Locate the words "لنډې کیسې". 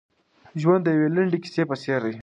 1.15-1.63